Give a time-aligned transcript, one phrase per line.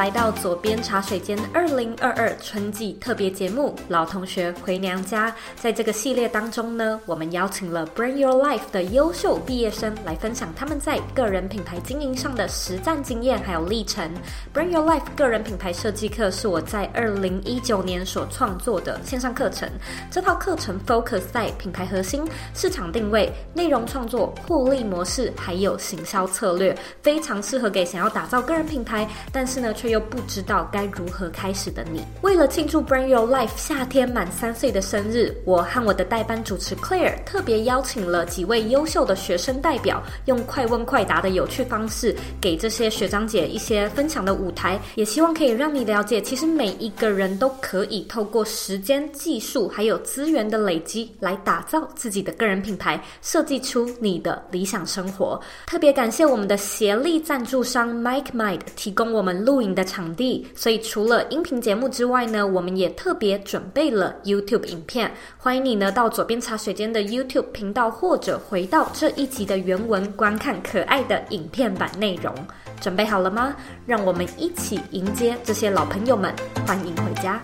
[0.00, 5.30] 来到左边茶水间二零二二春季特别节目《老同学回娘家》。
[5.60, 14.10] 在这个系列当中呢，我们邀请了 Brand Your Life 的优秀毕业生来分享他们在个人品牌经营上的实战经验还有历程。
[14.54, 19.68] Brand Your Life 个人品牌设计课是我在二零一九年所创作的线上课程。
[20.10, 29.06] 这套课程 focus 在品牌核心、市场定位、内容创作、获利模式还有行销策略，非常适合给想要打造个人品牌。
[29.30, 32.02] 但是呢，却又不知道该如何开始的你。
[32.22, 55.38] 为了庆祝 Brand Your Life 夏天满三岁的生日，我和我的代班主持 Claire 特别邀请了几位优秀的学生代表，用快问快答的有趣方式，给这些学长姐一些分享的舞台，也希望可以让你了解，其实每一个人都可以透过时间、技术还有资源的累积，来打造自己的个人品牌，设计出你的理想生活。
[55.66, 59.10] 特别感谢我们的协力赞助商 MikeMind 提供。
[59.10, 65.10] 我们录影的场地，所以除了音频节目之外呢，我们也特别准备了 YouTube 影片。
[65.38, 72.34] 欢迎你呢到左边茶水间的 YouTube 频道，或者回到这一集的原文观看可爱的影片版内容。
[72.80, 73.54] 准备好了吗？
[73.86, 76.34] 让我们一起迎接这些老朋友们，
[76.66, 77.40] 欢迎回家。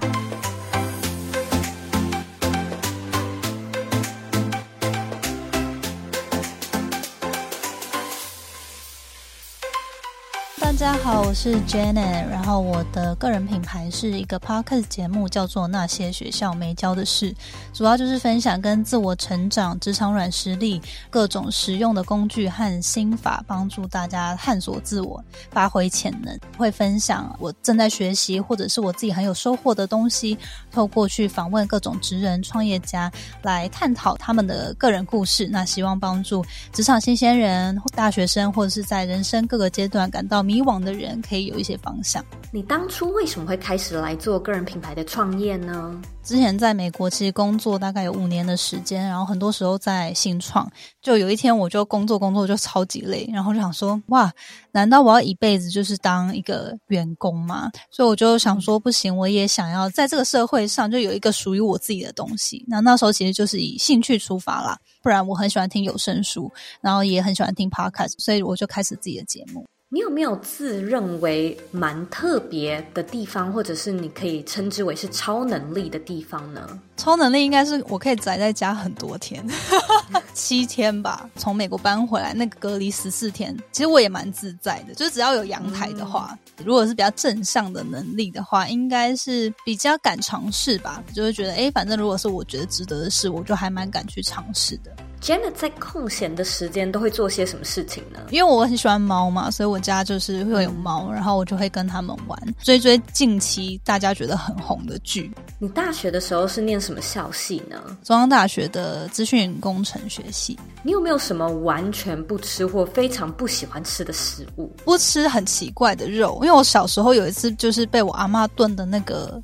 [10.67, 17.33] 大家好，我是 Janet，然后我的个人品牌是一个 Podcast 节目，叫做《那些学校没教的事》，
[17.73, 26.37] 主要就是分享跟自我成长、职场软实力、各种实用的工具和心法，帮助大家探索自我、发挥潜能。
[26.59, 30.37] 会分享我正在学习或者是我自己很有收获的东西，
[30.73, 35.47] 透过去访问各种职人、创业家来探讨他们的个人故事。
[35.47, 42.25] 那希望帮助职场新鲜人、大学生或者是在人生各个阶段感到迷网的人可以有一些方向。
[42.53, 46.01] 你当初为什么会开始来做个人品牌的创业呢？
[46.23, 50.69] 之前在美国其实工作大概有五年的时间，然后很多时候在新创。
[51.01, 54.33] 就有一天我就工作工作就超级累，然后就想说哇，
[54.73, 57.71] 难道我要一辈子就是当一个员工吗？
[57.93, 62.65] 所以我就想说不行，我也想要在这个社会上就有一个属于我自己的东西。
[62.67, 66.51] 那那时候其实就是以兴趣出发啦，不然我很喜欢听有声书，
[66.81, 69.65] 然后也很喜欢听 podcast，所以我就开始自己的节目。
[69.97, 76.79] 你有没有自认为蛮特别的地方，或者是你可以称之为是超能力的地方呢？
[76.99, 79.43] 超能力应该是我可以宅在家很多天，
[80.35, 81.27] 七天吧。
[81.37, 84.93] 从美国搬回来，那个隔离十四天，其实我也蛮自在的。
[84.93, 91.03] 就是只要有阳台的话，嗯、如果是比较正向的能力的话，应该是比较敢尝试吧。
[91.15, 94.95] 就会觉得，哎，反正如果是我觉得值得的事，我就还蛮敢去尝试的。
[95.21, 98.21] Janet 在空闲的时间都会做些什么事情呢？
[98.31, 105.33] 因为我很喜欢猫嘛，所以我家就是会有猫，然后我就会跟他们玩，追追近期大家觉得很红的剧。
[105.59, 107.83] 你大学的时候是念什么校系呢？
[108.05, 110.57] 中央大学的资讯工程学系。
[110.83, 114.71] 你有没有什么完全不吃或非常不喜欢吃的食物？
[114.85, 119.43] 不吃很奇怪的肉，因为我小时候有一次就是被我阿妈炖的那个。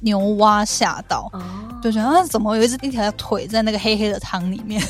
[0.00, 1.42] 牛蛙吓到，oh.
[1.82, 4.82] 就觉得啊，怎么有一只一条腿在那个黑黑的汤里面？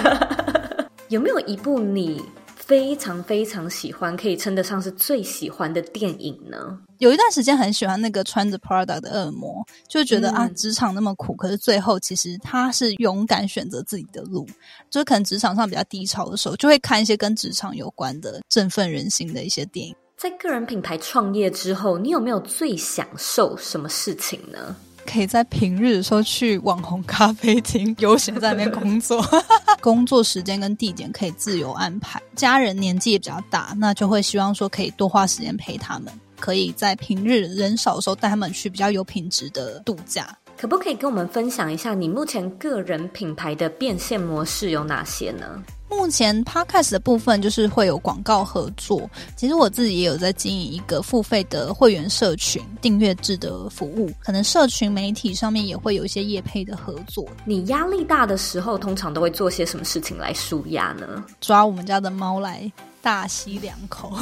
[1.08, 2.20] 有没有一部你
[2.54, 6.58] 非常非常喜欢，可以称得上是最喜欢的电影呢？
[6.98, 14.46] 有一段时间很喜欢那个穿着 Prada 的恶魔，就觉得、嗯、啊，职场那么苦，可是最后其实他是勇敢选择自己的路。
[14.90, 19.94] 就是可能职场上比较低潮的时候，就会看一些跟职场有关的振奋人心的一些电影。
[20.16, 24.74] 在个人品牌创业之后，你有没有最享受什么事情呢？
[25.04, 29.22] 可以在平日的时候去网红咖啡厅悠闲在那边工作，
[29.78, 32.20] 工作时间跟地点可以自由安排。
[32.34, 36.10] 家人年纪也比较大，那就会希望说可以多花时间陪他们，
[36.40, 40.34] 可以在平日人少的时候带他们去比较有品质的度假。
[40.56, 45.62] 可不可以跟我们分享一下你目前个人品牌的变现模式有哪些呢？
[45.88, 57.24] 目前 Podcast 的部分就是会有广告合作，其实我自己也有在经营一个付费的会员社群订阅制的服务，可能社群媒体上面也会有一些业配的合作。
[57.44, 61.24] 你压力大的时候，通常都会做些什么事情来舒压呢？
[61.40, 62.70] 抓我们家的猫来
[63.06, 64.12] 大吸两口。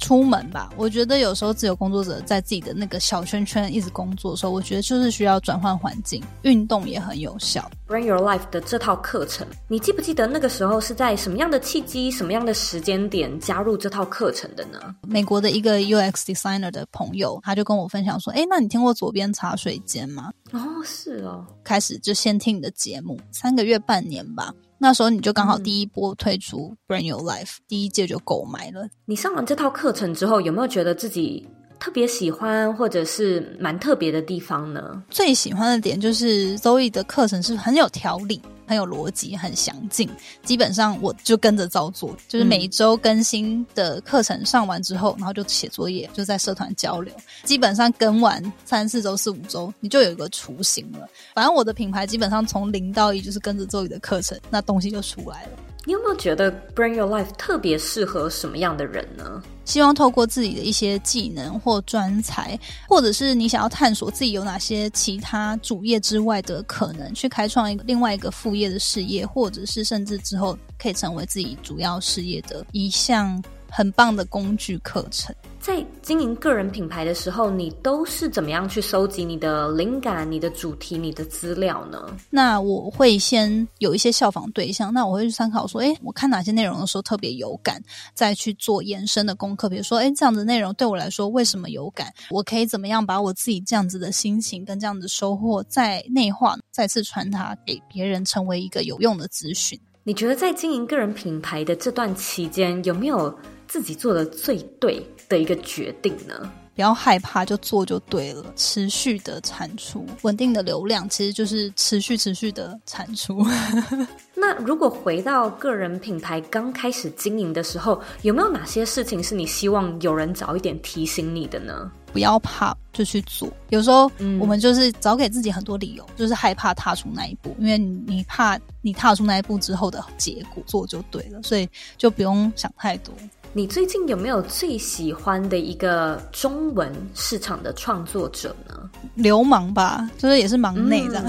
[0.00, 7.70] 出门吧，我觉得有时候自由工作者在自己的那个小圈圈一直工作的时候，我觉得就是需要转换环境，运动也很有效。
[7.86, 14.80] Bring Your Life 的这套课程，你记不记得那个时候是在什么样的契机、什么样的时间点加入这套课程的呢？
[15.06, 21.46] 美国的一个 UX designer 的朋友，他就跟我分享说：“哎，那你听过左边茶水间吗？”哦，是哦。
[21.62, 24.52] 开始就先听你的节目，三个月、半年吧。
[24.82, 28.88] 那时候你就刚好第一波推出 Brand Your Life，嗯，第一届就购买了。
[29.04, 31.46] 你上完这套课程之后，有没有觉得自己
[31.80, 35.02] 特别喜欢，或者是蛮特别的地方呢？
[35.10, 38.40] 最喜欢的点就是 Zoe 的课程是很有条理。
[38.66, 40.08] 很有逻辑，很详尽。
[40.44, 47.12] 基本上我就跟着照做，就是每周更新的课程上完之后，然后就写作业，就在社团交流。
[47.42, 51.08] 基本上跟完三四周、四五周，你就有一个雏形了。
[51.34, 55.50] 反正我的品牌基本上从零到一，就是跟着周易的课程，那东西就出来了。
[55.86, 59.42] 你有没有觉得 Bring Your Life 特别适合什么样的人呢？
[59.64, 75.34] 希望透过自己的一些技能或专才，或者是你想要探索自己有哪些其他主业之外的可能，去开创一个另外一个副业的事业，或者是甚至之后可以成为自己主要事业的一项很棒的工具课程。
[75.60, 82.16] 在经营个人品牌的时候，你都是怎么样去收集你的灵感、你的主题、你的资料呢？
[82.30, 87.82] 那我会先有一些效仿对象，那我会去参考说，诶，我看哪些内容的时候特别有感，
[88.14, 89.68] 再去做延伸的功课。
[89.68, 92.10] 比如说，诶，这样子的内容对我来说为什么有感？
[92.30, 99.78] 我可以怎么样把我自己这样子的心情跟这样子的收获再内化，再次传达给别人，成为一个有用的资讯。
[100.02, 103.32] 你觉得在经营个人品牌的这段期间，有没有
[103.70, 106.50] 自己做的最对的一个决定呢？
[106.74, 108.44] 不要害怕，就做就对了。
[108.56, 113.46] 持续的产出，稳定的流量，其实就是持续持续的产出。
[114.34, 121.92] 那如果回到个人品牌刚开始经营的时候，有没有哪些事情是你希望有人早一点提醒你的呢？
[122.12, 123.48] 不要怕，就去做。
[123.68, 133.14] 有时候我们就是找给自己很多理由，嗯、就是害怕踏出那一步，因为你怕你踏出那一步之后的结果，做就对了，所以就不用想太多。
[133.52, 138.88] 你最近有没有最喜欢的一个中文市场的创作者呢？
[139.16, 141.24] 流氓吧，就是也是忙内这样。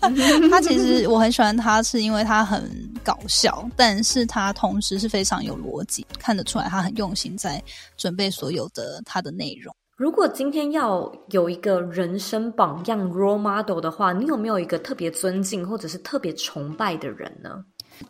[0.00, 0.16] 嗯、
[0.50, 2.70] 他其实我很喜欢他，是因为他很
[3.04, 7.62] 搞笑，但是他同时是非常有逻辑，看得出来他很用心在
[7.98, 9.74] 准备所有的他的内容。
[9.98, 17.62] 如果今天要有一个人生榜样 role model 的话，你有没有一个特别尊敬或者是特别崇拜的人呢？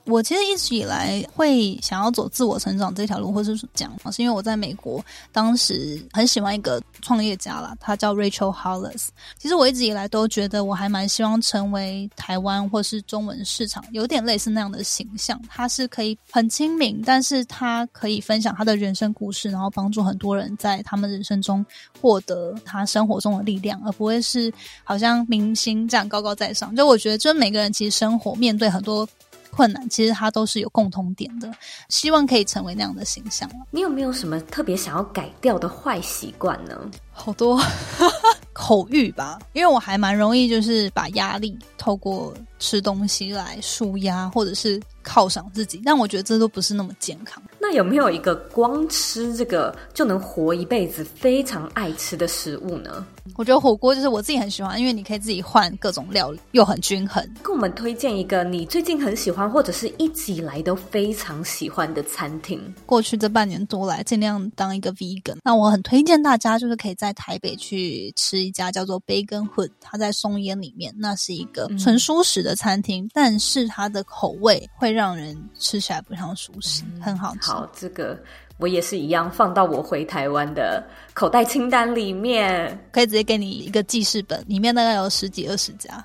[0.04, 9.08] 我其实一直以来会想要走自我成长这条路，或者是讲，是因为我在美国当时很喜欢一个创业家啦，他叫 Rachel Hollis。
[9.38, 15.40] 其实我一直以来都觉得我还蛮希望成为台湾或是中文市场有点类似那样的形象。
[15.48, 21.64] 他是可以很亲民，但是他可以分享他的人生故事，然后帮助很多人在他们人生中
[22.00, 24.52] 获得他生活中的力量，而不会是
[24.84, 26.74] 好像明星这样高高在上。
[26.76, 29.08] 就我觉得，就每个人其实生活面对很多。
[29.54, 31.52] 困难其实它都是有共同点的，
[31.88, 33.48] 希望可以成为那样的形象。
[33.70, 36.90] 你有没有什么特别想要改掉的坏习惯呢？
[37.12, 37.60] 好多
[38.54, 47.42] 口欲吧，因为我还蛮容易就是把压力透过吃东西来舒压，或者是犒赏自己，但我觉得这都不是那么健康。
[47.64, 53.06] 那有没有一个光吃这个就能活一辈子、非常爱吃的食物呢？
[53.36, 57.24] 我觉得火锅就是我自己很喜欢，因为你可以自己换各种料理，又很均衡。
[57.40, 62.60] 跟我们推荐一个你最近很喜欢，或者是一直以来都非常喜欢的餐厅。
[62.84, 65.36] 过去这半年多来，尽量当一个 vegan。
[65.44, 77.51] 那我很推荐大家，就是可以在台北去吃一家叫做 Bacon Hood，它在松烟里面，那是一个纯蔬食的餐厅，嗯、但是它的口味会让人吃起来不像蔬食，嗯、很好吃。
[77.52, 78.18] 好，这个。
[78.58, 86.04] 我也是一样，放到我回台湾的口袋清单里面，可以直接给你一个记事本，里面大概有十几二十家。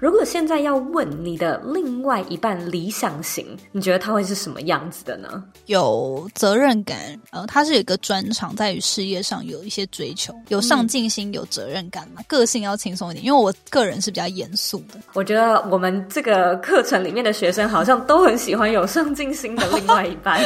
[0.00, 5.44] 如果现在要问你的另外一半理想型，你觉得他会是什么样子的呢？
[5.66, 6.98] 有责任感，
[7.30, 13.22] 呃，他是有一个专长，在于事业上有一些追求，有上进心，有责任感嘛，嗯、个性要轻松一点。
[13.22, 14.98] 因为我个人是比较严肃的。
[15.12, 20.42] 我觉得我们这个课程里面的学生好像都很喜欢有上进心的另外一半。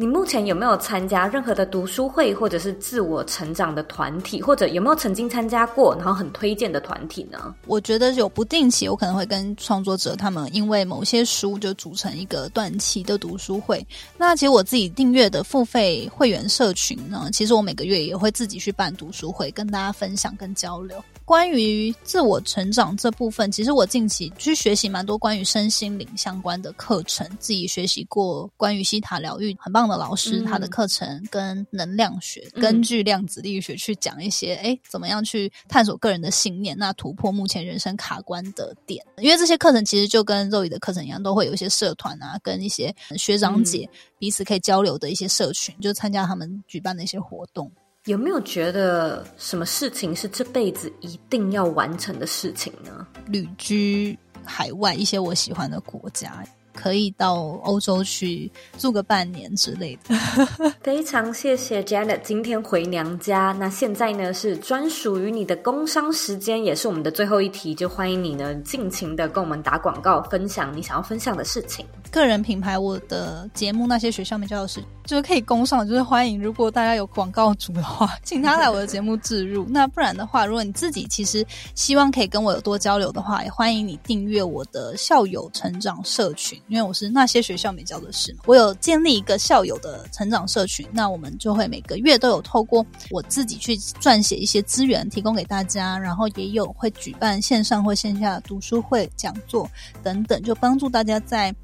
[0.00, 7.52] 你目前有没有参加任何的读书会，或者是自我成长的团体，或者有没有曾经参加过，然后很推荐的团体呢？
[7.66, 13.84] 我觉得有不定期，我可能会跟创作者他们，因为某些书就组成一个短期的读书会。
[14.16, 21.02] 那其实我自己订阅的付费会员社群呢，其实我每个月也会自己去办读书会，跟大家分享跟交流。
[21.24, 39.04] 关于自我成长这部分，其实我近期去学习蛮多关于身心灵相关的课程，自己学习过关于西塔疗愈，很棒的老师，他的课程跟能量学，嗯、根据量子力学去讲一些，哎，怎么样去探索个人的信念，那突破目前人生卡关的点。
[39.18, 47.70] 因为这些课程其实就跟 Zoe 的课程一样，都会有一些社团啊，跟一些学长姐彼此可以交流的一些社群，嗯、就参加他们举办的一些活动。
[48.04, 53.06] 有没有觉得什么事情是这辈子一定要完成的事情呢？
[53.26, 56.42] 旅居海外一些我喜欢的国家。
[56.78, 60.14] 可以到欧洲去住个半年之类的。
[60.80, 63.52] 非常谢谢 Janet 今天回娘家。
[63.58, 71.84] 那现在呢是专属于你的工商时间，也是我们的最后一题，就欢迎你呢尽情的跟我们打广告，分享你想要分享的事情。
[72.10, 76.40] 个人品牌，我的节目那些学校没教的事，就是可以供上，就是欢迎。
[76.40, 79.66] 如果大家有广告主的话，请他来我的节目置入。
[79.68, 86.60] 那不然的话，如果你自己其实希望可以跟我有多交流的话，也欢迎你订阅我的校友成长社群。
[86.68, 99.68] 因为我是那些学校没教的事，我有建立一个校友的成长社群，那我们就会每个月都有透过我自己去撰写一些资源提供给大家，然后也有会举办线上或线下读书会、讲座
[100.02, 101.54] 等等，就帮助大家在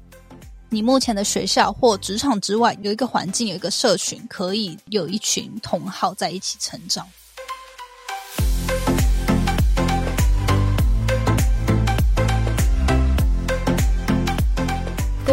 [0.69, 7.07] 你目前的学校或职场之外有一个环境，有一个社群，可以有一群同好在一起成长。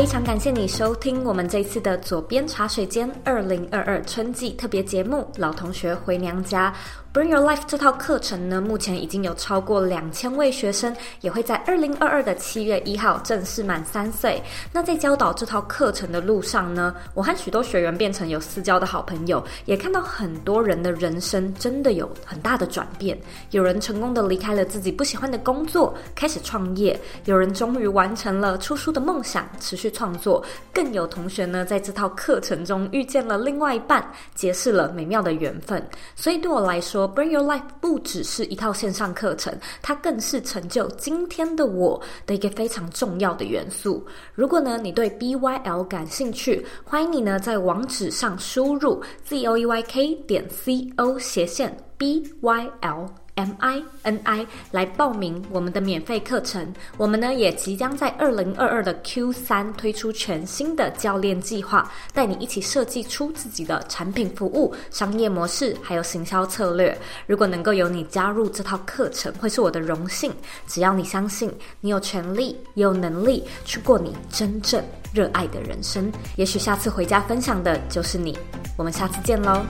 [0.03, 6.75] 非常感谢你收听我们这次的左边茶水间二零二二春季特别节目《老同学回娘家》。
[7.15, 14.43] Bring Your Life 这套课程呢，目前已经有超过两千位学生，也会在二零二二的七月一号正式满三岁。
[14.73, 23.17] 那在教导这套课程的路上呢，我和许多学员变成有私交的好朋友，也看到很多人的人生真的有很大的转变。
[23.51, 35.81] 有人成功的离开了自己不喜欢的工作，开始创业；有人终于完成了出书的梦想，持续创作；更有同学呢，在这套课程中遇见了另外一半，结识了美妙的缘分。
[36.17, 44.05] 所以对我来说，Bring Your Life 不只是一套线上课程，它更是成就今天的我的一个非常重要的元素。
[44.35, 53.22] 如果呢，你对 BYL 感兴趣，欢迎你呢在网址上输入 zoeyk 点 co 斜线 BYL。
[53.37, 56.73] M I N I 来报名我们的免费课程。
[56.99, 66.97] 我们呢也即将在二零二二的 Q 三推出全新的教练计划，带你一起设计出自己的产品、服务、商业模式，还有行销策略。
[67.27, 70.31] 如果能够有你加入这套课程，会是我的荣幸。
[70.67, 74.85] 只要你相信，你有权利，也有能力去过你真正
[75.15, 76.13] 热爱的人生。
[76.37, 78.37] 也许下次回家分享的就是你。
[78.77, 79.63] 我们下次见喽。